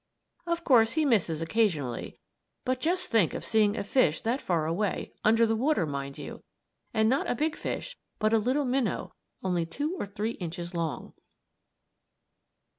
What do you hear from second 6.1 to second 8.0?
you; and not a big fish,